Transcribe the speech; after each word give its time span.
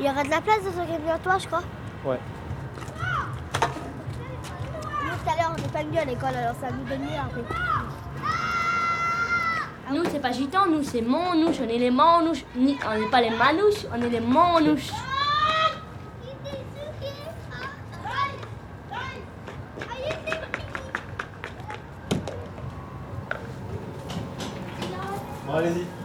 Il 0.00 0.06
y 0.06 0.08
aura 0.08 0.24
de 0.24 0.30
la 0.30 0.40
place 0.40 0.64
dans 0.64 0.70
ton 0.70 0.86
camion 0.86 1.38
je 1.38 1.46
crois. 1.46 1.62
Ouais. 2.06 2.18
Nous, 5.04 5.10
tout 5.10 5.30
à 5.30 5.36
l'heure, 5.36 5.52
on 5.52 5.60
n'est 5.60 5.68
pas 5.68 5.82
venu 5.82 5.98
à 5.98 6.04
l'école, 6.06 6.34
alors 6.34 6.54
ça 6.58 6.70
nous 6.70 6.88
donne 6.88 7.00
mieux 7.00 7.18
après. 7.18 7.42
Nous, 9.92 10.04
c'est 10.10 10.20
pas 10.20 10.32
gitan, 10.32 10.66
nous, 10.68 10.82
c'est 10.82 11.02
manouche. 11.02 11.56
On 11.60 11.68
est 11.68 11.76
les 11.76 11.90
manouches. 11.90 12.44
On 12.56 12.60
n'est 12.60 13.10
pas 13.10 13.20
les 13.20 13.28
manouches, 13.28 13.84
on 13.92 14.00
est 14.00 14.08
les 14.08 14.20
manouches. 14.20 14.90
Bon, 25.46 25.56
allez-y. 25.56 25.99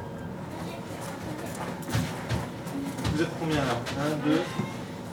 Deux. 4.25 4.41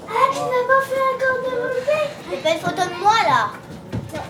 Ah, 0.09 0.29
tu 0.33 0.39
n'as 0.39 0.67
pas 0.67 0.81
fait 0.87 1.03
un 1.09 1.19
corps 1.19 1.41
de 1.45 1.51
montée 1.63 2.07
J'ai 2.31 2.37
fait 2.39 2.53
une 2.55 2.61
photo 2.61 2.83
de 2.83 2.97
moi, 3.01 3.19
là. 3.25 3.51
sept, 4.11 4.23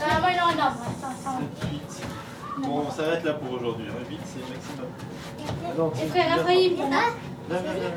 huit. 1.71 1.93
Bon, 2.59 2.85
on 2.87 2.91
s'arrête 2.91 3.25
là 3.25 3.35
pour 3.35 3.53
aujourd'hui. 3.53 3.87
hein. 3.89 4.05
8, 4.11 4.19
c'est 4.25 4.41
le 4.41 4.47
maximum. 4.55 5.93
Et 6.03 6.09
frère 6.09 6.37
Raphaël, 6.39 6.75
Viens, 6.75 6.89
viens. 7.49 7.61
viens. 7.75 7.95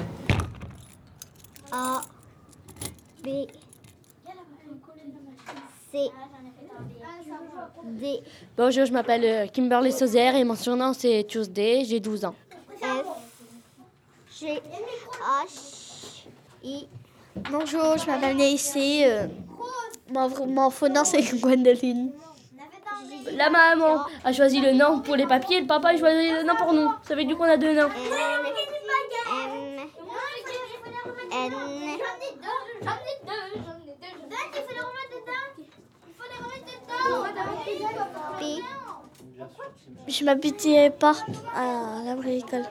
A, 1.71 2.01
B, 3.23 3.27
C, 5.91 6.11
D, 7.85 8.21
Bonjour, 8.57 8.85
je 8.85 8.91
m'appelle 8.93 9.25
euh, 9.25 9.47
Kimberly 9.47 9.91
Sauzer 9.91 10.35
et 10.35 10.43
mon 10.43 10.55
surnom 10.55 10.93
c'est 10.93 11.25
Tuesday, 11.27 11.83
j'ai 11.85 11.99
12 11.99 12.25
ans. 12.25 12.35
F, 12.81 13.05
G, 14.39 14.61
H, 14.61 15.84
Bonjour, 17.51 17.95
je 17.97 18.07
m'appelle 18.07 18.37
Naïsé. 18.37 19.05
euh, 19.05 19.27
mon, 20.09 20.69
faux 20.71 20.87
nom 20.87 21.03
c'est 21.03 21.21
Gwendoline. 21.21 22.11
La 23.33 23.49
maman 23.51 24.05
a 24.23 24.33
choisi 24.33 24.61
le 24.61 24.71
nom 24.71 24.99
pour 25.01 25.15
les 25.15 25.27
papiers, 25.27 25.61
le 25.61 25.67
papa 25.67 25.89
a 25.89 25.97
choisi 25.97 26.31
le 26.31 26.43
nom 26.43 26.55
pour 26.55 26.73
nous. 26.73 26.89
Ça 27.03 27.15
fait 27.15 27.25
du 27.25 27.35
coup 27.35 27.43
on 27.43 27.45
a 27.45 27.57
deux 27.57 27.73
noms. 27.73 27.89
Je 40.07 40.23
m'habituais 40.23 40.89
pas 40.89 41.15
à 41.55 42.01
la 42.05 42.15
vraie 42.15 42.37
école. 42.37 42.63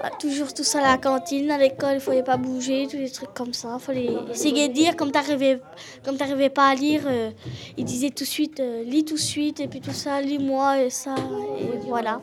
Bah, 0.00 0.10
toujours 0.18 0.54
tout 0.54 0.62
ça 0.62 0.78
à 0.78 0.92
la 0.92 0.98
cantine, 0.98 1.50
à 1.50 1.58
l'école, 1.58 1.94
il 1.94 2.00
fallait 2.00 2.22
pas 2.22 2.36
bouger, 2.36 2.86
tous 2.88 2.98
les 2.98 3.10
trucs 3.10 3.34
comme 3.34 3.52
ça. 3.52 3.76
Il 3.78 3.80
fallait 3.80 4.10
essayer 4.30 4.68
de 4.68 4.74
lire, 4.74 4.94
comme 4.94 5.10
t'arrivais, 5.10 5.60
comme 6.04 6.16
pas 6.50 6.68
à 6.68 6.74
lire, 6.74 7.02
euh, 7.06 7.30
il 7.76 7.84
disait 7.84 8.10
tout 8.10 8.22
de 8.22 8.28
suite, 8.28 8.60
euh, 8.60 8.84
lis 8.84 9.04
tout 9.04 9.14
de 9.14 9.20
suite, 9.20 9.58
et 9.58 9.66
puis 9.66 9.80
tout 9.80 9.92
ça, 9.92 10.20
lis-moi, 10.20 10.82
et 10.82 10.90
ça, 10.90 11.16
et 11.60 11.78
voilà. 11.88 12.20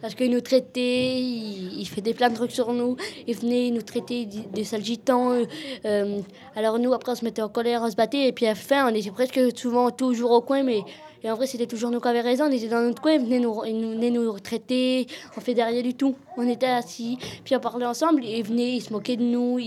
Parce 0.00 0.14
qu'il 0.14 0.30
nous 0.30 0.40
traitait, 0.40 1.20
il, 1.20 1.80
il 1.80 1.88
faisait 1.88 2.14
plein 2.14 2.30
de 2.30 2.34
trucs 2.34 2.52
sur 2.52 2.72
nous. 2.72 2.96
Il 3.26 3.36
venait 3.36 3.70
nous 3.70 3.82
traiter 3.82 4.26
des 4.26 4.64
sales 4.64 4.84
gitans. 4.84 5.32
euh, 5.32 5.44
euh, 5.84 6.20
alors 6.56 6.78
nous, 6.78 6.92
après, 6.92 7.12
on 7.12 7.14
se 7.14 7.24
mettait 7.24 7.42
en 7.42 7.48
colère, 7.48 7.82
on 7.84 7.90
se 7.90 7.96
battait. 7.96 8.28
Et 8.28 8.32
puis 8.32 8.46
à 8.46 8.50
la 8.50 8.54
fin, 8.54 8.90
on 8.90 8.94
était 8.94 9.10
presque 9.10 9.40
souvent 9.56 9.90
toujours 9.90 10.32
au 10.32 10.40
coin. 10.40 10.62
Mais 10.62 10.80
et 11.24 11.30
en 11.30 11.36
vrai, 11.36 11.46
c'était 11.46 11.66
toujours 11.66 11.90
nous 11.90 12.00
qui 12.00 12.08
avions 12.08 12.22
raison. 12.22 12.44
On 12.48 12.52
était 12.52 12.68
dans 12.68 12.80
notre 12.82 13.00
coin, 13.00 13.12
ils 13.12 13.20
venaient 13.20 13.38
nous, 13.38 13.62
ils 13.64 13.72
venaient 13.74 14.10
nous 14.10 14.38
traiter. 14.40 15.06
On 15.36 15.40
fait 15.40 15.52
rien 15.52 15.82
du 15.82 15.94
tout. 15.94 16.16
On 16.36 16.48
était 16.48 16.66
assis. 16.66 17.18
Puis 17.44 17.54
on 17.54 17.60
parlait 17.60 17.86
ensemble. 17.86 18.24
Ils 18.24 18.42
venaient, 18.42 18.76
ils 18.76 18.80
se 18.80 18.92
moquaient 18.92 19.16
de 19.16 19.22
nous. 19.22 19.58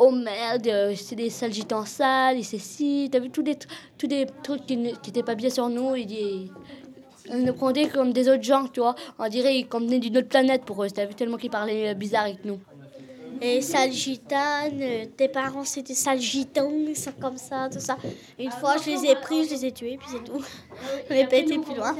Oh 0.00 0.12
merde, 0.12 0.68
euh, 0.68 0.94
c'est 0.94 1.16
des 1.16 1.28
sales 1.28 1.52
gitans 1.52 1.84
sales, 1.84 2.38
et 2.38 2.44
c'est 2.44 2.58
si. 2.58 3.08
T'as 3.10 3.18
vu 3.18 3.30
tous 3.30 3.42
des, 3.42 3.58
tous 3.96 4.06
des 4.06 4.26
trucs 4.44 4.64
qui 4.64 4.76
n'étaient 4.76 5.24
pas 5.24 5.34
bien 5.34 5.50
sur 5.50 5.68
nous. 5.68 5.96
Et 5.96 6.06
on 7.30 7.38
nous 7.38 7.52
prenait 7.52 7.88
comme 7.88 8.12
des 8.12 8.28
autres 8.28 8.42
gens, 8.42 8.66
tu 8.72 8.80
vois. 8.80 8.94
On 9.18 9.28
dirait 9.28 9.62
qu'on 9.64 9.80
venait 9.80 9.98
d'une 9.98 10.16
autre 10.18 10.28
planète 10.28 10.64
pour 10.64 10.82
eux. 10.84 10.88
T'as 10.90 11.06
vu 11.06 11.14
tellement 11.14 11.36
qu'ils 11.36 11.50
parlaient 11.50 11.90
euh, 11.90 11.94
bizarre 11.94 12.24
avec 12.24 12.44
nous. 12.44 12.58
Et 13.40 13.60
sale 13.60 13.92
gitane, 13.92 14.80
euh, 14.82 15.04
tes 15.16 15.28
parents 15.28 15.62
c'était 15.62 15.94
sale 15.94 16.18
gitan, 16.18 16.68
ça 16.94 17.12
comme 17.12 17.36
ça, 17.36 17.68
tout 17.72 17.78
ça. 17.78 17.96
Une 18.36 18.50
fois, 18.50 18.76
je 18.84 18.90
les 18.90 19.10
ai 19.10 19.14
pris, 19.14 19.44
je 19.44 19.50
les 19.50 19.66
ai 19.66 19.70
tués, 19.72 19.96
puis 19.96 20.08
c'est 20.10 20.24
tout. 20.24 20.42
On 21.08 21.14
n'est 21.14 21.24
pas 21.26 21.36
été 21.36 21.56
plus 21.58 21.76
loin. 21.76 21.94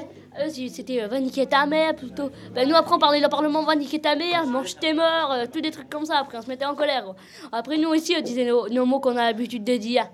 Eux, 0.44 0.50
si- 0.50 0.68
c'était 0.68 1.00
euh, 1.02 1.06
va 1.06 1.20
niquer 1.20 1.46
ta 1.46 1.64
mère 1.66 1.94
plutôt. 1.94 2.30
Ben, 2.54 2.68
nous, 2.68 2.74
après, 2.74 2.92
on 2.92 2.98
parlait 2.98 3.20
le 3.20 3.28
parlement, 3.28 3.62
va 3.62 3.76
niquer 3.76 4.00
ta 4.00 4.16
mère, 4.16 4.46
mange 4.46 4.74
tes 4.80 4.92
morts, 4.92 5.30
euh, 5.30 5.44
tous 5.52 5.60
des 5.60 5.70
trucs 5.70 5.88
comme 5.88 6.04
ça. 6.04 6.18
Après, 6.18 6.38
on 6.38 6.42
se 6.42 6.48
mettait 6.48 6.64
en 6.64 6.74
colère. 6.74 7.14
Après, 7.52 7.76
nous 7.78 7.90
aussi, 7.90 8.16
on 8.18 8.20
disait 8.20 8.50
nos 8.72 8.84
mots 8.84 8.98
qu'on 8.98 9.16
a 9.16 9.22
l'habitude 9.24 9.62
de 9.62 9.76
dire. 9.76 10.10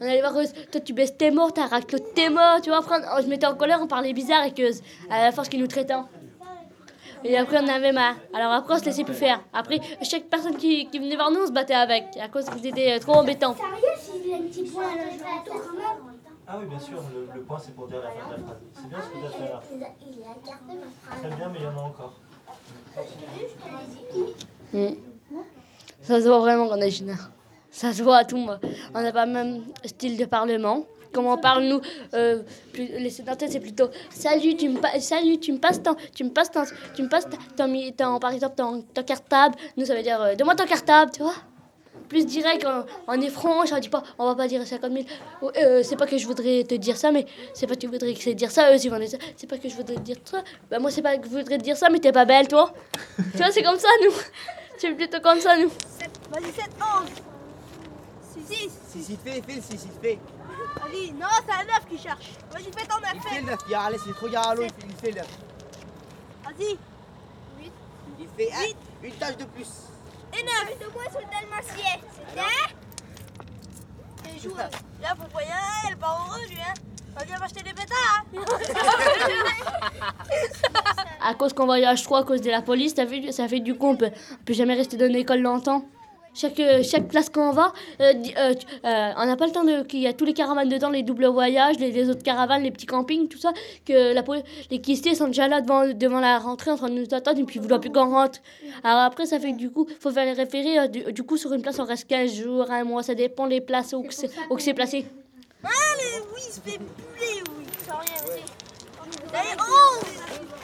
On 0.00 0.04
allait 0.04 0.20
voir 0.20 0.38
eux, 0.38 0.44
toi, 0.70 0.80
tu 0.80 0.92
baisses 0.92 1.16
tes 1.16 1.30
morts, 1.30 1.52
t'arraches 1.52 1.86
tes 2.14 2.28
morts, 2.28 2.60
tu 2.62 2.70
vois. 2.70 2.80
On 3.16 3.22
se 3.22 3.28
mettait 3.28 3.46
en 3.46 3.54
colère, 3.54 3.78
on 3.80 3.86
parlait 3.86 4.12
bizarre 4.12 4.40
avec 4.40 4.58
eux, 4.60 4.70
à 5.10 5.22
la 5.24 5.32
force 5.32 5.48
qu'ils 5.48 5.60
nous 5.60 5.66
traitaient. 5.68 5.94
Et 7.24 7.38
après, 7.38 7.58
on 7.62 7.68
avait 7.68 7.92
marre. 7.92 8.16
Alors 8.34 8.52
après, 8.52 8.74
on 8.74 8.78
se 8.78 8.84
laissait 8.84 9.04
plus 9.04 9.14
faire. 9.14 9.40
Après, 9.52 9.78
chaque 10.02 10.24
personne 10.24 10.56
qui, 10.56 10.88
qui 10.88 10.98
venait 10.98 11.16
vers 11.16 11.30
nous, 11.30 11.42
on 11.42 11.46
se 11.46 11.52
battait 11.52 11.74
avec, 11.74 12.04
à 12.20 12.28
cause 12.28 12.46
qu'ils 12.46 12.66
étaient 12.66 12.94
euh, 12.96 12.98
trop 12.98 13.12
embêtants. 13.12 13.54
Ah 16.48 16.56
oui, 16.58 16.66
bien 16.66 16.78
sûr, 16.80 17.00
le, 17.14 17.28
le 17.32 17.42
point 17.42 17.58
c'est 17.64 17.74
pour 17.76 17.86
dire 17.86 18.02
la 18.02 18.10
fin 18.10 18.26
de 18.28 18.32
la 18.32 18.38
phrase. 18.38 18.56
C'est 18.74 18.88
bien 18.88 18.98
ce 19.00 19.06
que 19.06 19.18
tu 19.20 19.26
as 19.26 19.30
fait 19.30 19.48
là. 19.48 19.62
Très 21.20 21.36
bien, 21.36 21.48
mais 21.48 21.58
il 21.60 21.64
y 21.64 21.68
en 21.68 21.78
a 21.78 21.82
encore. 21.82 22.14
Mm. 24.72 24.96
Ça 26.02 26.20
se 26.20 26.26
voit 26.26 26.40
vraiment 26.40 26.68
qu'on 26.68 26.80
est 26.80 26.90
jeune. 26.90 27.16
Ça 27.72 27.92
se 27.92 28.02
voit 28.02 28.18
à 28.18 28.24
tout. 28.24 28.36
moi. 28.36 28.60
On 28.94 29.00
n'a 29.00 29.10
pas 29.12 29.26
le 29.26 29.32
même 29.32 29.62
style 29.84 30.16
de 30.16 30.24
parlement. 30.26 30.84
Comment 31.12 31.34
on 31.34 31.38
parle, 31.38 31.64
nous, 31.64 31.80
euh, 32.14 32.42
plus- 32.72 32.86
les 32.98 33.10
sédentaires, 33.10 33.48
c'est 33.50 33.60
plutôt 33.60 33.88
Salut, 34.08 34.56
tu 34.56 34.68
me, 34.70 34.78
salut, 34.98 35.38
tu 35.38 35.52
me 35.52 35.58
passes 35.58 35.82
ton, 35.82 35.94
tu 36.14 36.24
me 36.24 36.30
passes 36.30 36.50
ton, 36.50 36.62
tu 36.94 37.02
me 37.02 37.08
passes 37.08 37.26
ton, 37.56 38.18
par 38.18 38.32
exemple, 38.32 38.54
ton, 38.56 38.82
ton 38.94 39.02
cartable. 39.02 39.56
Nous, 39.76 39.84
ça 39.84 39.94
veut 39.94 40.02
dire 40.02 40.20
euh, 40.22 40.34
Donne-moi 40.34 40.54
ton 40.54 40.64
cartable, 40.64 41.10
tu 41.12 41.20
vois. 41.22 41.34
Plus 42.08 42.24
direct, 42.24 42.66
on, 42.66 42.84
on 43.08 43.20
est 43.20 43.28
franche, 43.28 43.72
on 43.72 43.78
dit 43.78 43.90
pas, 43.90 44.02
on 44.18 44.26
va 44.26 44.34
pas 44.34 44.48
dire 44.48 44.66
50 44.66 44.90
000. 44.92 45.04
Oh, 45.42 45.50
euh, 45.58 45.82
c'est 45.82 45.96
pas 45.96 46.06
que 46.06 46.16
je 46.16 46.26
voudrais 46.26 46.64
te 46.64 46.74
dire 46.76 46.96
ça, 46.96 47.10
mais 47.10 47.26
c'est 47.54 47.66
pas 47.66 47.74
que 47.74 47.80
tu 47.80 47.86
voudrais 47.88 48.12
que 48.14 48.20
c'est 48.22 48.34
dire 48.34 48.50
ça, 48.50 48.72
eux, 48.72 48.78
ils 48.82 48.90
vont 48.90 48.98
dire 48.98 49.08
ça. 49.10 49.18
C'est 49.36 49.46
pas 49.46 49.58
que 49.58 49.68
je 49.68 49.74
voudrais 49.74 49.96
te 49.96 50.00
dire 50.00 50.16
ça. 50.24 50.42
Bah, 50.70 50.78
moi, 50.78 50.90
c'est 50.90 51.02
pas 51.02 51.16
que 51.18 51.24
je 51.26 51.30
voudrais 51.30 51.58
te 51.58 51.62
dire 51.62 51.76
ça, 51.76 51.88
mais 51.90 51.98
t'es 51.98 52.12
pas 52.12 52.24
belle, 52.24 52.48
toi. 52.48 52.72
tu 53.32 53.36
vois, 53.38 53.50
c'est 53.50 53.62
comme 53.62 53.78
ça, 53.78 53.88
nous. 54.04 54.12
C'est 54.78 54.92
plutôt 54.92 55.20
comme 55.20 55.40
ça, 55.40 55.56
nous. 55.58 55.68
Vas-y, 55.68 56.52
7, 56.52 56.64
11. 56.80 57.10
6, 58.32 58.46
6. 58.46 58.70
Si, 58.88 59.02
si, 59.04 59.16
fais, 59.24 59.42
fais 59.42 59.54
le 59.56 59.62
6, 59.62 59.68
il 59.72 60.00
fait. 60.00 60.18
Vas-y, 60.80 61.12
non, 61.12 61.26
c'est 61.46 61.52
un 61.54 61.64
9 61.64 61.86
qui 61.88 61.98
cherche. 61.98 62.30
Vas-y, 62.52 62.64
fais 62.64 62.86
ton 62.86 63.00
9, 63.00 63.10
Il 63.14 63.20
fait 63.20 63.28
fais. 63.28 63.40
le 63.40 63.46
9, 63.46 63.58
il 63.68 63.74
allez, 63.74 63.98
c'est 64.04 64.12
trop 64.14 64.28
garalo, 64.28 64.62
il 64.62 64.68
fait, 64.70 64.86
il 64.88 64.94
fait 64.96 65.10
le 65.10 65.16
9. 65.16 65.26
Vas-y. 66.44 66.78
Il 68.18 68.28
fait 68.36 68.52
un- 68.52 69.06
une 69.06 69.14
tâche 69.14 69.36
de 69.36 69.44
plus. 69.44 69.68
Et 70.38 70.42
9. 70.42 70.78
de 70.80 70.84
moins 70.92 71.10
sur 71.10 71.20
le 71.20 71.26
dalmatien. 71.26 72.00
C'était. 72.14 72.74
Les 74.32 74.38
joueurs. 74.40 74.70
Là, 75.00 75.08
y 75.14 75.36
aller, 75.42 75.52
elle 75.90 75.96
part 75.98 76.26
heureux, 76.28 76.46
lui, 76.48 76.56
hein. 76.60 76.74
Va 77.14 77.24
bien 77.24 77.38
m'acheter 77.38 77.62
des 77.62 77.72
pétards, 77.74 78.24
hein. 78.34 78.44
À 81.24 81.34
cause 81.34 81.52
qu'on 81.52 81.66
voyage 81.66 82.02
trop 82.02 82.16
à 82.16 82.24
cause 82.24 82.40
de 82.40 82.50
la 82.50 82.62
police, 82.62 82.94
ça 82.94 83.06
fait, 83.06 83.30
ça 83.32 83.46
fait 83.48 83.60
du 83.60 83.74
coup, 83.76 83.88
on 83.88 83.96
peut, 83.96 84.10
on 84.32 84.44
peut 84.44 84.54
jamais 84.54 84.74
rester 84.74 84.96
dans 84.96 85.10
l'école 85.12 85.40
longtemps. 85.40 85.84
Chaque, 86.34 86.58
euh, 86.60 86.82
chaque 86.82 87.08
classe 87.08 87.28
qu'on 87.28 87.50
va, 87.52 87.72
euh, 88.00 88.12
euh, 88.38 88.54
euh, 88.86 89.12
on 89.18 89.26
n'a 89.26 89.36
pas 89.36 89.46
le 89.46 89.52
temps 89.52 89.64
de. 89.64 89.82
qu'il 89.82 90.00
y 90.00 90.06
a 90.06 90.14
tous 90.14 90.24
les 90.24 90.32
caravanes 90.32 90.68
dedans, 90.68 90.88
les 90.88 91.02
doubles 91.02 91.26
voyages, 91.26 91.78
les, 91.78 91.90
les 91.90 92.08
autres 92.08 92.22
caravanes, 92.22 92.62
les 92.62 92.70
petits 92.70 92.86
campings, 92.86 93.28
tout 93.28 93.36
ça, 93.38 93.52
que 93.84 94.14
la, 94.14 94.22
les 94.70 94.80
caissiers 94.80 95.14
sont 95.14 95.26
déjà 95.26 95.46
là 95.46 95.60
devant, 95.60 95.86
devant 95.86 96.20
la 96.20 96.38
rentrée 96.38 96.70
en 96.70 96.76
train 96.76 96.88
de 96.88 96.94
nous 96.94 97.14
attendre 97.14 97.38
et 97.38 97.44
puis 97.44 97.56
ils 97.58 97.62
voulaient 97.62 97.78
plus 97.78 97.90
qu'on 97.92 98.08
rentre. 98.10 98.38
Alors 98.82 99.00
après, 99.00 99.26
ça 99.26 99.38
fait 99.38 99.52
du 99.52 99.70
coup, 99.70 99.86
faut 100.00 100.10
faire 100.10 100.24
les 100.24 100.32
référés. 100.32 100.78
euh, 100.78 100.86
du, 100.88 101.12
du 101.12 101.22
coup, 101.22 101.36
sur 101.36 101.52
une 101.52 101.60
place, 101.60 101.78
on 101.78 101.84
reste 101.84 102.08
15 102.08 102.32
jours, 102.32 102.70
un 102.70 102.84
mois, 102.84 103.02
ça 103.02 103.14
dépend 103.14 103.44
les 103.44 103.60
places 103.60 103.92
où 103.92 104.02
que 104.02 104.14
c'est 104.14 104.30
où 104.48 104.56
que 104.56 104.62
c'est 104.62 104.72
placé. 104.74 105.04
Allez, 105.62 106.24
oui, 106.34 106.40
il 106.48 106.52
se 106.54 106.60
fait 106.60 106.78
pouler, 106.78 107.42
oui. 107.58 107.64
Sans 107.86 107.98
rien, 107.98 108.16
vas-y. 108.26 108.42
T'es 109.30 109.38
11 109.38 110.00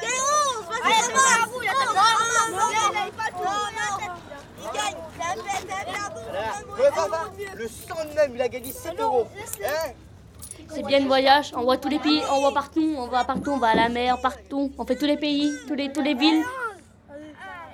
T'es 0.01 0.07
11 0.07 0.67
Vas-y, 0.67 0.95
c'est 1.05 1.13
bon 1.13 1.19
à 1.19 1.47
vous, 1.47 1.61
là, 1.61 1.71
t'as 1.79 1.93
Non, 1.93 2.11
non, 2.33 2.57
non, 2.57 2.69
non, 2.69 3.53
non, 3.77 4.15
Il 4.61 4.65
gagne 4.75 4.97
C'est 5.15 5.25
un 5.25 5.43
fait, 5.43 5.67
c'est 5.67 5.73
un 5.73 5.85
perdant 5.85 6.88
Ouais, 6.99 7.11
papa, 7.11 7.31
le 7.57 7.69
109, 7.69 8.31
il 8.35 8.43
a 8.43 8.49
gagné 8.49 8.73
7 8.73 9.01
euros. 9.01 9.27
Hein 9.65 9.93
C'est 10.69 10.83
bien 10.85 11.01
le 11.01 11.07
voyage, 11.07 11.53
on 11.57 11.63
voit 11.63 11.77
tous 11.77 11.89
les 11.89 11.99
pays, 11.99 12.21
on 12.31 12.41
voit 12.41 12.53
partout, 12.53 12.95
on 12.97 13.07
va 13.07 13.25
partout, 13.25 13.51
on 13.53 13.59
va 13.59 13.69
à 13.69 13.75
la 13.75 13.89
mer, 13.89 14.21
partout, 14.21 14.73
on 14.79 14.85
fait 14.85 14.97
tous 14.97 15.07
les 15.07 15.17
pays, 15.17 15.53
tous 15.67 15.75
les, 15.75 15.93
tous 15.93 16.03
les 16.03 16.15
villes. 16.15 16.43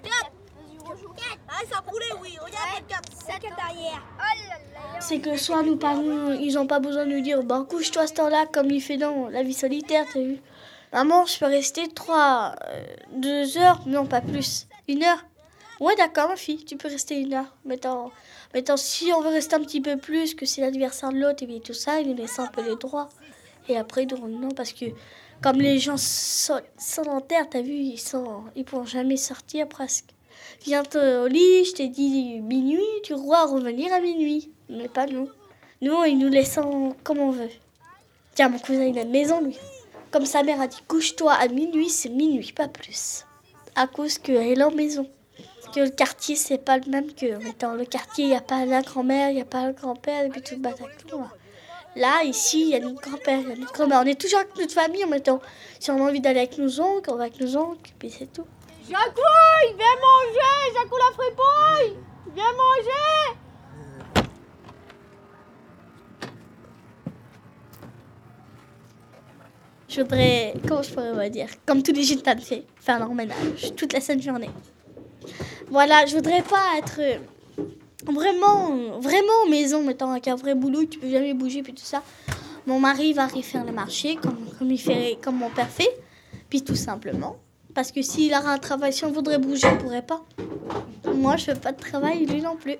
4 0.03 0.31
Ah, 1.49 1.53
ça 1.71 1.79
a 1.79 1.91
roulé, 1.91 2.07
oui. 2.21 2.37
Regarde, 2.39 2.87
4 2.89 3.03
7 3.13 3.41
derrière. 3.41 4.03
C'est 5.01 5.21
que 5.21 5.31
le 5.31 5.37
soir, 5.37 5.63
nos 5.63 5.77
parents, 5.77 6.33
ils 6.33 6.59
ont 6.59 6.67
pas 6.67 6.81
besoin 6.81 7.07
de 7.07 7.13
nous 7.13 7.21
dire, 7.21 7.43
bah 7.43 7.65
couche-toi 7.69 8.03
à 8.03 8.07
ce 8.07 8.15
temps-là, 8.15 8.47
comme 8.53 8.71
il 8.71 8.81
fait 8.81 8.97
dans 8.97 9.29
la 9.29 9.43
vie 9.43 9.55
solitaire, 9.55 10.05
t'as 10.13 10.21
vu. 10.21 10.41
Maman, 10.93 11.27
je 11.27 11.39
peux 11.39 11.47
rester 11.47 11.89
trois, 11.89 12.55
euh, 12.69 12.85
deux 13.13 13.59
heures, 13.59 13.81
non 13.87 14.07
pas 14.07 14.21
plus, 14.21 14.67
une 14.87 15.03
heure. 15.03 15.25
Ouais, 15.81 15.97
d'accord, 15.97 16.29
ma 16.29 16.37
fille, 16.37 16.65
tu 16.65 16.77
peux 16.77 16.89
rester 16.89 17.19
une 17.19 17.35
heure. 17.35 17.53
Mettons, 17.65 18.13
mettons, 18.55 18.77
si 18.77 19.13
on 19.13 19.21
veut 19.21 19.31
rester 19.31 19.57
un 19.57 19.61
petit 19.61 19.81
peu 19.81 19.97
plus, 19.97 20.35
que 20.35 20.47
c'est 20.47 20.61
l'anniversaire 20.61 21.11
de 21.11 21.19
l'autre 21.19 21.43
et 21.43 21.47
puis 21.47 21.61
tout 21.61 21.75
ça, 21.75 22.01
il 22.01 22.09
nous 22.09 22.15
laisse 22.15 22.39
un 22.39 22.47
peu 22.47 22.63
les 22.63 22.77
droits. 22.77 23.09
Et 23.69 23.77
après, 23.77 24.07
nous, 24.07 24.29
non, 24.29 24.51
parce 24.51 24.73
que 24.73 24.87
comme 25.43 25.61
les 25.61 25.79
gens 25.79 25.97
sont 25.97 26.61
sédentaires, 26.79 27.49
t'as 27.51 27.61
vu, 27.61 27.73
ils 27.73 27.99
sont, 27.99 28.45
ils 28.55 28.65
pourront 28.65 28.87
jamais 28.87 29.17
sortir 29.17 29.69
presque. 29.69 30.07
Viens 30.65 30.83
au 30.95 31.27
lit, 31.27 31.65
je 31.65 31.73
t'ai 31.73 31.89
dit 31.89 32.41
minuit, 32.41 32.81
tu 33.03 33.15
dois 33.15 33.47
revenir 33.47 33.93
à 33.93 34.01
minuit. 34.01 34.51
Mais 34.69 34.89
pas 34.89 35.07
nous. 35.07 35.29
Nous, 35.83 36.05
ils 36.05 36.17
nous 36.17 36.29
laissent 36.29 36.59
comme 37.03 37.19
on 37.19 37.31
veut. 37.31 37.51
Tiens, 38.35 38.49
mon 38.49 38.59
cousin, 38.59 38.85
il 38.85 38.99
a 38.99 39.03
une 39.03 39.11
maison, 39.11 39.41
lui. 39.41 39.59
Comme 40.11 40.27
sa 40.27 40.43
mère 40.43 40.61
a 40.61 40.67
dit, 40.67 40.81
couche-toi 40.87 41.33
à 41.33 41.49
minuit, 41.49 41.91
c'est 41.91 42.09
minuit, 42.09 42.53
pas 42.53 42.69
plus. 42.69 43.25
À 43.75 43.87
cause 43.87 44.19
qu'elle 44.19 44.61
est 44.61 44.63
en 44.63 44.71
maison. 44.71 45.09
Que 45.75 45.81
le 45.81 45.91
quartier, 45.91 46.37
c'est 46.37 46.59
pas 46.59 46.79
le 46.79 46.89
même 46.89 47.13
que. 47.13 47.59
Dans 47.59 47.75
le 47.75 47.85
quartier, 47.85 48.27
il 48.27 48.29
n'y 48.29 48.37
a 48.37 48.41
pas 48.41 48.65
la 48.65 48.83
grand-mère, 48.83 49.31
il 49.31 49.35
n'y 49.35 49.41
a 49.41 49.45
pas 49.45 49.67
le 49.67 49.73
grand-père, 49.73 50.25
et 50.25 50.29
puis 50.29 50.41
tout 50.41 50.55
le 50.55 50.61
Bataclan. 50.61 51.21
Là. 51.21 51.31
Là, 51.97 52.25
ici, 52.25 52.61
il 52.63 52.69
y 52.69 52.75
a 52.77 52.81
notre 52.81 53.01
grand-père, 53.01 53.41
il 53.41 53.49
y 53.49 53.53
a 53.53 53.57
notre 53.57 53.73
grand-mère. 53.73 54.01
On 54.03 54.07
est 54.07 54.21
toujours 54.21 54.41
avec 54.41 54.57
notre 54.57 54.73
famille 54.73 55.05
en 55.05 55.09
même 55.09 55.21
temps. 55.21 55.41
Si 55.81 55.91
on 55.91 55.97
a 55.97 56.09
envie 56.09 56.21
d'aller 56.21 56.41
avec 56.41 56.59
nos 56.59 56.81
oncles, 56.81 57.11
on 57.11 57.17
va 57.17 57.25
avec 57.25 57.41
nos 57.41 57.57
oncles, 57.57 57.93
puis 57.99 58.11
c'est 58.11 58.33
tout. 58.33 58.47
Jacouille, 58.89 59.77
viens 59.77 59.97
manger 60.01 60.75
Jacou 60.75 60.97
la 60.97 61.15
fripouille 61.15 61.97
Viens 62.35 62.53
manger 62.53 63.39
Je 69.89 70.01
voudrais, 70.03 70.55
comment 70.69 70.83
je 70.83 70.93
pourrais 70.93 71.31
dire, 71.31 71.49
comme 71.65 71.83
tous 71.83 71.93
les 71.93 72.03
gitanes 72.03 72.41
fait, 72.41 72.65
faire 72.77 72.99
leur 72.99 73.15
ménage 73.15 73.75
toute 73.77 73.93
la 73.93 74.01
sainte 74.01 74.21
journée. 74.21 74.51
Voilà, 75.71 76.07
je 76.07 76.15
voudrais 76.15 76.43
pas 76.43 76.79
être 76.79 77.01
euh, 77.01 77.19
vraiment, 78.07 78.99
vraiment 79.01 79.33
en 79.47 79.51
maison, 79.51 79.83
mettant 79.83 80.11
avec 80.11 80.29
un 80.29 80.37
vrai 80.37 80.55
boulot, 80.55 80.85
tu 80.85 80.99
peux 80.99 81.11
jamais 81.11 81.35
bouger, 81.35 81.63
puis 81.63 81.75
tout 81.75 81.85
ça. 81.85 82.03
Mon 82.67 82.81
mari 82.81 83.13
va 83.13 83.25
aller 83.25 83.43
faire 83.43 83.65
le 83.65 83.73
marché, 83.73 84.17
comme, 84.17 84.39
comme, 84.59 84.71
il 84.71 84.79
fait, 84.79 85.19
comme 85.23 85.37
mon 85.37 85.51
père 85.51 85.69
fait, 85.69 85.91
puis 86.49 86.63
tout 86.63 86.77
simplement. 86.77 87.37
Parce 87.75 87.91
que 87.91 88.03
s'il 88.03 88.33
a 88.33 88.47
un 88.47 88.59
travail, 88.59 88.93
si 88.93 89.05
on 89.05 89.13
voudrait 89.13 89.39
bouger, 89.39 89.67
on 89.67 89.77
pourrait 89.79 90.07
pas. 90.07 90.25
Moi, 91.13 91.37
je 91.37 91.45
fais 91.45 91.55
pas 91.55 91.73
de 91.73 91.81
travail, 91.81 92.25
lui 92.25 92.41
non 92.41 92.57
plus. 92.57 92.77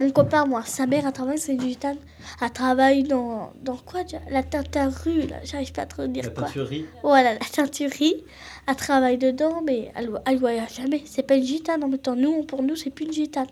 Mon 0.00 0.10
copain, 0.10 0.46
moi, 0.46 0.62
sa 0.64 0.86
mère, 0.86 1.06
elle 1.06 1.12
travaille, 1.12 1.38
c'est 1.38 1.52
une 1.52 1.60
gitane. 1.60 1.98
Elle 2.40 2.50
travaille 2.50 3.02
dans, 3.02 3.52
dans 3.62 3.76
quoi 3.76 4.02
déjà? 4.02 4.18
La 4.30 4.42
teinturerie, 4.42 5.26
là, 5.26 5.36
j'arrive 5.44 5.72
pas 5.72 5.82
à 5.82 5.86
trop 5.86 6.06
dire 6.06 6.24
La 6.24 6.30
quoi. 6.30 6.44
teinturerie. 6.44 6.86
Voilà, 7.02 7.34
la 7.34 7.40
teinturerie. 7.40 8.24
Elle 8.66 8.76
travaille 8.76 9.18
dedans, 9.18 9.60
mais 9.62 9.92
elle, 9.94 10.10
elle 10.24 10.38
voyage 10.38 10.74
jamais. 10.76 11.02
C'est 11.04 11.22
pas 11.22 11.34
une 11.34 11.44
gitane 11.44 11.84
en 11.84 11.88
même 11.88 11.98
temps. 11.98 12.16
Nous, 12.16 12.44
pour 12.44 12.62
nous, 12.62 12.76
c'est 12.76 12.88
plus 12.88 13.04
une 13.04 13.12
gitane. 13.12 13.48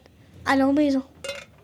Elle 0.51 0.61
est 0.61 0.63
en 0.63 0.73
maison. 0.73 1.03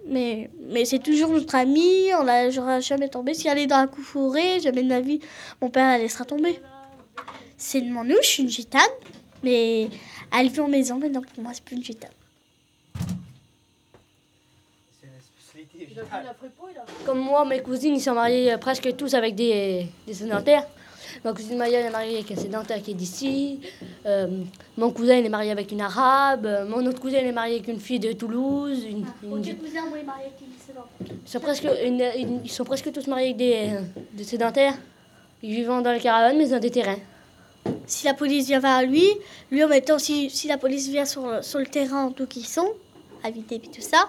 Mais, 0.07 0.51
mais 0.69 0.85
c'est 0.85 0.99
toujours 0.99 1.31
notre 1.31 1.55
amie, 1.55 2.11
on 2.21 2.25
la 2.25 2.45
laissera 2.45 2.79
jamais 2.81 3.09
tomber. 3.09 3.33
Si 3.33 3.49
elle 3.49 3.57
est 3.59 3.67
dans 3.67 3.79
la 3.81 3.87
coufourée, 3.87 4.61
jamais 4.61 4.83
de 4.83 4.91
la 4.91 5.01
vie, 5.01 5.21
mon 5.63 5.71
père 5.71 5.89
la 5.89 5.97
laissera 5.97 6.27
tomber. 6.27 6.61
C'est 7.57 7.81
de 7.81 7.89
mon 7.91 8.05
nous, 8.05 8.17
je 8.21 8.27
suis 8.27 8.43
une 8.43 8.51
gitane, 8.51 8.83
mais 9.43 9.89
elle 10.39 10.49
vit 10.51 10.61
en 10.61 10.69
maison, 10.69 10.99
maintenant 10.99 11.23
pour 11.23 11.43
moi, 11.43 11.53
c'est 11.55 11.65
plus 11.65 11.77
une 11.77 11.85
gitane. 11.85 12.11
C'est 15.53 15.63
Comme 17.05 17.19
moi, 17.19 17.44
mes 17.44 17.61
cousines, 17.61 17.94
ils 17.94 18.00
sont 18.00 18.15
mariés 18.15 18.53
euh, 18.53 18.59
presque 18.59 18.94
tous 18.97 19.15
avec 19.15 19.35
des, 19.35 19.87
des 20.06 20.15
sédentaires. 20.15 20.67
Ma 21.25 21.32
cousine 21.32 21.56
Maya 21.56 21.81
est 21.81 21.91
mariée 21.91 22.17
avec 22.19 22.31
un 22.32 22.37
sédentaire 22.37 22.82
qui 22.82 22.91
est 22.91 22.94
d'ici. 22.94 23.61
Euh, 24.05 24.26
mon 24.76 24.91
cousin 24.91 25.17
il 25.17 25.25
est 25.26 25.29
marié 25.31 25.50
avec 25.53 25.71
une 25.71 25.81
arabe. 25.81 26.44
Euh, 26.47 26.67
Mon 26.67 26.85
autre 26.87 27.00
cousin 27.00 27.19
il 27.21 27.26
est 27.26 27.32
marié 27.32 27.56
avec 27.56 27.69
une 27.69 27.79
fille 27.79 28.00
de 28.00 28.12
Toulouse. 28.12 28.85
Une- 28.85 29.06
une- 29.38 29.43
ils, 31.25 31.29
sont 31.31 31.41
presque, 31.41 31.65
une- 31.85 32.00
une- 32.17 32.41
ils 32.44 32.50
sont 32.50 32.65
presque 32.65 32.91
tous 32.93 33.06
mariés 33.06 33.26
avec 33.29 33.37
des, 33.37 33.55
euh, 33.75 33.81
des 34.12 34.25
sédentaires. 34.25 34.75
Ils 35.43 35.55
vivent 35.55 35.69
dans 35.69 35.93
les 35.93 36.00
caravanes, 36.00 36.37
mais 36.38 36.53
ont 36.53 36.59
des 36.59 36.71
terrains. 36.71 36.99
Si 37.87 38.06
la 38.06 38.15
police 38.15 38.47
vient 38.47 38.61
vers 38.61 38.82
lui, 38.82 39.06
lui 39.50 39.62
en 39.62 39.69
même 39.69 39.82
temps, 39.82 39.99
si, 39.99 40.31
si 40.31 40.49
la 40.49 40.59
police 40.59 40.88
vient 40.88 41.05
sur, 41.05 41.44
sur 41.44 41.59
le 41.61 41.67
terrain 41.67 42.12
d'où 42.17 42.26
ils 42.37 42.44
sont, 42.47 42.73
habité 43.23 43.56
et 43.56 43.61
tout 43.61 43.81
ça, 43.82 44.09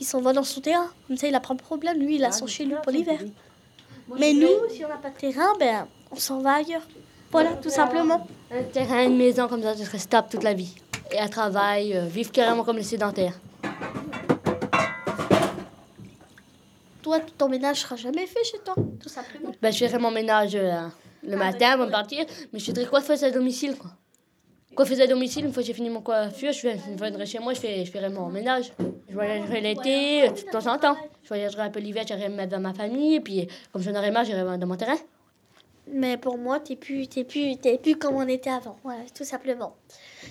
il 0.00 0.06
s'en 0.06 0.20
va 0.20 0.32
dans 0.32 0.42
son 0.42 0.60
terrain. 0.60 0.90
Comme 1.06 1.16
ça, 1.16 1.26
il 1.26 1.32
n'a 1.32 1.40
pas 1.40 1.54
de 1.54 1.60
problème. 1.60 1.98
Lui, 1.98 2.16
il 2.16 2.24
a 2.24 2.32
son 2.32 2.46
chez 2.46 2.64
lui 2.64 2.74
pour 2.82 2.90
l'hiver. 2.90 3.20
Mais 4.18 4.32
nous, 4.32 4.48
si 4.70 4.84
on 4.84 4.88
n'a 4.88 4.96
pas 4.96 5.10
de 5.10 5.16
terrain, 5.16 5.52
ben, 5.60 5.86
on 6.10 6.16
s'en 6.16 6.40
va 6.40 6.54
ailleurs. 6.54 6.86
Voilà, 7.30 7.52
tout 7.52 7.70
simplement. 7.70 8.26
Un 8.50 8.62
terrain, 8.64 9.04
une 9.04 9.16
maison, 9.16 9.46
comme 9.46 9.62
ça, 9.62 9.76
tu 9.76 9.84
serais 9.84 9.98
stable 9.98 10.28
toute 10.30 10.42
la 10.42 10.54
vie. 10.54 10.74
Et 11.12 11.18
un 11.18 11.28
travail, 11.28 11.96
euh, 11.96 12.06
vivre 12.06 12.32
carrément 12.32 12.64
comme 12.64 12.76
les 12.76 12.82
sédentaires. 12.82 13.38
Toi, 17.02 17.20
ton 17.38 17.48
ménage 17.48 17.80
sera 17.82 17.96
jamais 17.96 18.26
fait 18.26 18.42
chez 18.44 18.58
toi, 18.64 18.74
tout 19.00 19.08
simplement. 19.08 19.52
Ben, 19.62 19.72
je 19.72 19.86
ferai 19.86 19.98
mon 19.98 20.10
ménage 20.10 20.54
euh, 20.54 20.88
le 21.22 21.36
matin 21.36 21.72
avant 21.72 21.86
de 21.86 21.90
partir, 21.90 22.24
mais 22.52 22.58
je 22.58 22.72
ferai 22.72 22.86
coiffeuse 22.86 23.22
à 23.22 23.30
domicile. 23.30 23.76
Quoi. 23.76 23.90
Coiffeuse 24.74 25.00
à 25.00 25.06
domicile, 25.06 25.44
une 25.46 25.52
fois 25.52 25.62
que 25.62 25.66
j'ai 25.66 25.74
fini 25.74 25.90
mon 25.90 26.00
coiffure, 26.00 26.52
je 26.52 26.68
viendrai 26.96 27.26
chez 27.26 27.38
moi, 27.38 27.54
je, 27.54 27.60
fais, 27.60 27.84
je 27.84 27.90
ferai 27.90 28.08
mon 28.08 28.28
ménage. 28.28 28.72
Je 29.10 29.14
voyagerai 29.14 29.60
l'été, 29.60 30.28
de 30.28 30.50
temps 30.52 30.72
en 30.72 30.78
temps. 30.78 30.96
Je 31.24 31.28
voyagerai 31.28 31.62
un 31.62 31.70
peu 31.70 31.80
l'hiver, 31.80 32.04
j'irai 32.06 32.28
me 32.28 32.36
mettre 32.36 32.52
dans 32.52 32.60
ma 32.60 32.72
famille, 32.72 33.16
et 33.16 33.20
puis 33.20 33.48
comme 33.72 33.82
j'en 33.82 33.94
aurai 33.96 34.12
marre, 34.12 34.24
j'irai 34.24 34.44
dans 34.56 34.66
mon 34.66 34.76
terrain. 34.76 34.96
Mais 35.92 36.16
pour 36.16 36.38
moi, 36.38 36.60
t'es 36.60 36.76
plus, 36.76 37.08
t'es 37.08 37.24
plus, 37.24 37.56
t'es 37.56 37.76
plus 37.76 37.96
comme 37.96 38.14
on 38.14 38.28
était 38.28 38.50
avant. 38.50 38.78
Voilà, 38.84 39.00
tout 39.12 39.24
simplement. 39.24 39.74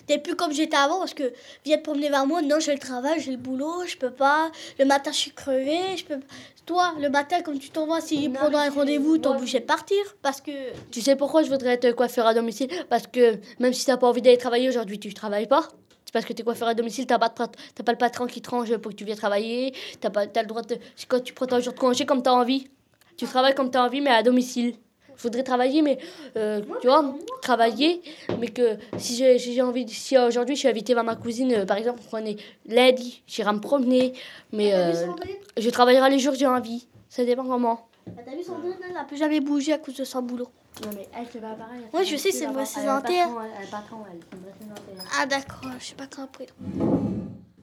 T'es 0.07 0.17
plus 0.17 0.35
comme 0.35 0.53
j'étais 0.53 0.77
avant 0.77 0.99
parce 0.99 1.13
que 1.13 1.33
viens 1.65 1.77
te 1.77 1.83
promener 1.83 2.07
vers 2.09 2.25
moi. 2.25 2.41
Non, 2.41 2.59
j'ai 2.61 2.71
le 2.71 2.79
travail, 2.79 3.19
j'ai 3.19 3.31
le 3.31 3.37
boulot, 3.37 3.85
je 3.85 3.97
peux 3.97 4.11
pas. 4.11 4.51
Le 4.77 4.85
matin, 4.85 5.11
je 5.11 5.17
suis 5.17 5.31
crevée. 5.31 5.97
Je 5.97 6.05
peux. 6.05 6.19
Toi, 6.65 6.93
le 7.01 7.09
matin, 7.09 7.41
comme 7.41 7.59
tu 7.59 7.71
t'envoies, 7.71 7.99
si 7.99 8.29
pendant 8.29 8.59
un 8.59 8.69
rendez-vous, 8.69 9.17
t'es 9.17 9.27
obligé 9.27 9.59
de 9.59 9.65
partir 9.65 9.97
parce 10.21 10.39
que. 10.39 10.51
Tu 10.91 11.01
sais 11.01 11.17
pourquoi 11.17 11.43
je 11.43 11.49
voudrais 11.49 11.73
être 11.73 11.91
coiffeur 11.91 12.25
à 12.25 12.33
domicile? 12.33 12.69
Parce 12.89 13.07
que 13.07 13.37
même 13.59 13.73
si 13.73 13.85
t'as 13.85 13.97
pas 13.97 14.07
envie 14.07 14.21
d'aller 14.21 14.37
travailler 14.37 14.69
aujourd'hui, 14.69 14.99
tu 14.99 15.13
travailles 15.13 15.47
pas. 15.47 15.67
C'est 16.09 16.13
parce 16.13 16.25
que 16.25 16.33
t'es 16.33 16.41
coiffeur 16.41 16.67
à 16.67 16.73
domicile, 16.73 17.05
t'as 17.05 17.19
pas, 17.19 17.29
de 17.29 17.83
pas 17.83 17.91
le 17.91 17.97
patron 17.99 18.25
qui 18.25 18.41
te 18.41 18.49
range 18.49 18.75
pour 18.77 18.91
que 18.91 18.97
tu 18.97 19.05
viennes 19.05 19.15
travailler. 19.15 19.75
T'as 20.01 20.09
pas, 20.09 20.25
t'as 20.25 20.41
le 20.41 20.47
droit 20.47 20.63
de. 20.63 20.75
c'est 20.95 21.07
Quand 21.07 21.19
tu 21.19 21.33
prends 21.33 21.45
ton 21.45 21.59
jour 21.59 21.71
de 21.71 21.77
congé 21.77 22.07
comme 22.07 22.23
t'as 22.23 22.31
envie. 22.31 22.67
Tu 23.15 23.27
travailles 23.27 23.53
comme 23.53 23.69
t'as 23.69 23.85
envie, 23.85 24.01
mais 24.01 24.09
à 24.09 24.23
domicile. 24.23 24.73
Je 25.15 25.21
voudrais 25.21 25.43
travailler, 25.43 25.83
mais 25.83 25.99
euh, 26.35 26.61
tu 26.81 26.87
vois, 26.87 27.13
travailler, 27.43 28.01
mais 28.39 28.47
que 28.47 28.77
si 28.97 29.17
j'ai 29.17 29.37
si 29.37 29.53
j'ai 29.53 29.61
envie, 29.61 29.87
si 29.87 30.17
aujourd'hui 30.17 30.55
je 30.55 30.61
suis 30.61 30.67
invitée 30.67 30.95
vers 30.95 31.03
ma 31.03 31.15
cousine, 31.15 31.53
euh, 31.53 31.65
par 31.67 31.77
exemple, 31.77 32.01
on 32.11 32.25
est 32.25 32.37
lundi, 32.65 33.21
j'irai 33.27 33.53
me 33.53 33.59
promener, 33.59 34.13
mais 34.51 34.73
euh, 34.73 34.93
je 35.57 35.69
travaillerai 35.69 36.09
les 36.09 36.17
jours 36.17 36.33
que 36.33 36.39
j'ai 36.39 36.47
envie. 36.47 36.87
Ça 37.07 37.23
dépend 37.23 37.45
comment. 37.45 37.87
T'as 38.25 38.35
vu 38.35 38.41
Sandrine, 38.43 38.73
elle 38.83 38.93
n'a 38.93 39.03
plus 39.03 39.17
jamais 39.17 39.41
bougé 39.41 39.73
à 39.73 39.77
cause 39.77 39.93
de 39.93 40.05
son 40.05 40.23
boulot. 40.23 40.47
Non, 40.83 40.91
mais 40.95 41.07
elle, 41.13 41.27
c'est 41.31 41.41
pas 41.41 41.53
pareil. 41.55 41.85
Ouais, 41.93 42.05
je 42.05 42.15
sais, 42.15 42.31
c'est 42.31 42.45
vraie 42.45 42.65
sédentaire. 42.65 43.27
Ah, 45.19 45.25
d'accord, 45.25 45.71
je 45.79 45.85
sais 45.85 45.95
pas 45.95 46.07
compris. 46.07 46.47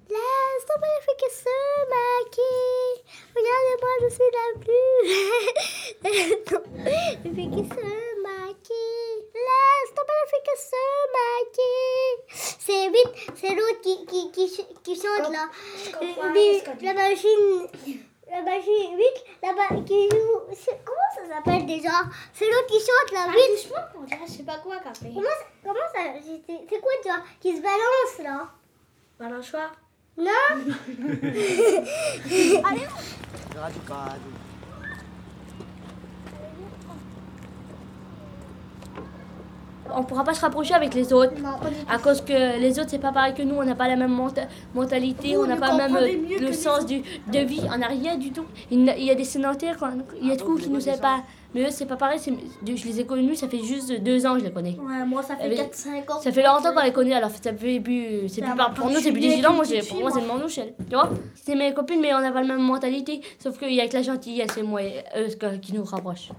Laisse 0.08 0.64
tomber 0.66 0.86
les 0.86 1.02
filles 1.04 1.18
qui 1.18 1.30
se 1.34 1.54
maquillent. 1.90 3.02
Regardez-moi, 3.34 3.92
je 4.02 4.08
suis 4.14 4.30
la 4.36 4.46
plus. 4.60 4.98
Les 7.24 7.32
filles 7.34 7.50
qui 7.50 7.64
se 7.68 7.82
maquillent. 8.22 9.22
Laisse 9.34 9.90
tomber 9.94 10.16
les 10.22 10.28
filles 10.30 10.46
qui 10.46 10.56
se 10.62 10.82
maquillent. 11.16 12.18
C'est 12.60 12.88
vite, 12.88 13.14
c'est 13.34 13.54
l'autre 13.54 13.80
qui, 13.82 13.94
qui, 14.06 14.30
qui, 14.30 14.46
qui 14.84 14.94
chante 14.94 15.32
là. 15.32 15.44
Euh, 16.02 16.32
vite, 16.32 16.82
la 16.82 16.94
machine. 16.94 17.68
La 18.30 18.42
machine, 18.42 18.96
vite, 18.96 19.24
la 19.42 19.52
ma- 19.52 19.82
qui 19.82 20.08
joue. 20.10 20.40
Comment 20.84 21.10
ça 21.14 21.26
s'appelle 21.34 21.64
déjà? 21.66 21.90
C'est 22.32 22.46
l'autre 22.46 22.66
qui 22.66 22.78
chante 22.80 23.12
là, 23.12 23.26
vite. 23.30 23.68
Je 24.26 24.32
sais 24.32 24.42
pas 24.42 24.58
quoi, 24.58 24.78
café. 24.78 25.10
Comment 25.14 25.28
ça, 25.28 25.46
comment 25.64 25.88
ça 25.94 26.00
C'est 26.24 26.80
quoi 26.80 26.92
toi 27.02 27.16
Qui 27.40 27.56
se 27.56 27.62
balance 27.62 28.18
là? 28.22 28.48
Balançoire. 29.18 29.72
Non? 30.16 30.26
Radical. 33.54 34.20
On 39.98 40.02
pourra 40.04 40.24
pas 40.24 40.34
se 40.34 40.40
rapprocher 40.40 40.74
avec 40.74 40.94
les 40.94 41.12
autres. 41.12 41.32
À 41.88 41.98
cause 41.98 42.20
que 42.20 42.58
les 42.60 42.78
autres, 42.78 42.90
c'est 42.90 42.98
pas 42.98 43.12
pareil 43.12 43.34
que 43.34 43.42
nous, 43.42 43.56
on 43.56 43.64
n'a 43.64 43.74
pas 43.74 43.88
la 43.88 43.96
même 43.96 44.12
menta- 44.14 44.46
mentalité, 44.74 45.34
Vous 45.34 45.42
on 45.42 45.46
n'a 45.46 45.56
pas 45.56 45.76
même 45.76 45.96
euh, 45.96 46.38
le 46.40 46.52
sens 46.52 46.84
du, 46.86 47.00
de 47.32 47.38
vie, 47.40 47.62
on 47.74 47.78
n'a 47.78 47.86
rien 47.88 48.16
du 48.16 48.30
tout. 48.30 48.44
Il 48.70 48.84
y 48.84 48.90
a- 48.90 48.96
il 48.96 49.04
y 49.04 49.10
a 49.10 49.14
des 49.14 49.24
sédentaires, 49.24 49.76
quoi. 49.78 49.90
il 50.20 50.28
y 50.28 50.30
a 50.32 50.36
tout 50.36 50.56
qui 50.56 50.68
nous 50.68 50.80
séparent. 50.80 51.22
Mais 51.54 51.62
eux, 51.62 51.70
c'est 51.70 51.86
pas 51.86 51.96
pareil, 51.96 52.18
c'est- 52.20 52.32
je 52.66 52.86
les 52.86 53.00
ai 53.00 53.06
connus, 53.06 53.36
ça 53.36 53.48
fait 53.48 53.62
juste 53.62 53.90
deux 54.02 54.26
ans 54.26 54.34
que 54.34 54.40
je 54.40 54.44
les 54.44 54.50
connais. 54.52 54.76
Ouais, 54.78 55.06
moi, 55.06 55.22
ça 55.22 55.36
fait 55.36 55.44
Eh 55.46 55.56
ben, 55.56 55.56
4-5 55.68 56.10
ans. 56.12 56.20
Ça 56.20 56.30
fait 56.32 56.42
longtemps 56.42 56.74
qu'on 56.74 56.82
les 56.82 56.92
connaît, 56.92 57.14
alors 57.14 57.30
ça 57.30 57.38
fait 57.38 57.54
plus, 57.54 58.28
c'est 58.28 58.42
plus 58.42 58.54
par- 58.54 58.74
pour 58.74 58.86
pas 58.88 58.92
nous, 58.92 59.00
c'est 59.00 59.12
plus 59.12 59.20
des 59.22 59.36
moi, 59.42 59.64
pour 59.88 60.00
moi, 60.00 60.10
c'est 60.12 60.20
le 60.20 60.26
manouche, 60.26 60.54
tu 60.90 60.94
vois? 60.94 61.10
C'est 61.34 61.54
mes 61.54 61.72
copines, 61.72 62.00
mais 62.00 62.12
on 62.12 62.20
n'a 62.20 62.30
pas 62.32 62.42
la 62.42 62.46
même 62.48 62.60
mentalité, 62.60 63.22
sauf 63.38 63.58
qu'il 63.58 63.72
y 63.72 63.80
a 63.80 63.88
que 63.88 63.94
la 63.94 64.02
gentillesse, 64.02 64.50
c'est 64.54 64.62
moi 64.62 64.82
et 64.82 65.02
eux 65.16 65.28
qui 65.62 65.72
nous 65.72 65.84
rapprochent. 65.84 66.30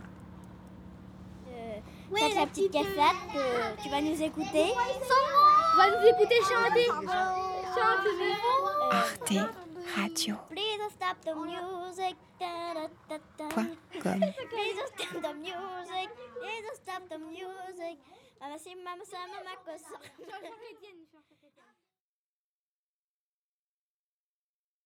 Oui, 2.20 2.34
la 2.34 2.48
petite 2.48 2.72
cassette, 2.72 3.78
tu 3.84 3.90
vas 3.90 4.02
nous 4.02 4.22
écouter. 4.22 4.74
va 5.78 5.92
nous 5.92 6.08
écouter 6.08 6.36
chanter. 6.42 6.86
Chante, 7.76 8.08
Arte 8.92 9.34
Radio. 9.96 10.36
Please 10.50 10.90
stop 10.90 11.18